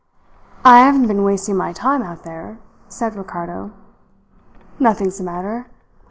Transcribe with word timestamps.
"I 0.65 0.79
haven't 0.79 1.05
been 1.05 1.23
wasting 1.23 1.55
my 1.55 1.73
time 1.73 2.01
out 2.01 2.23
there," 2.23 2.57
said 2.89 3.15
Ricardo. 3.15 3.69
"Nothing's 4.79 5.19
the 5.19 5.23
matter. 5.23 5.67